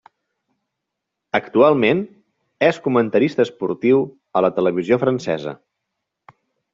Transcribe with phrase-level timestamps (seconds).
[1.39, 1.99] Actualment
[2.69, 4.01] és comentarista esportiu
[4.39, 5.55] a la televisió francesa.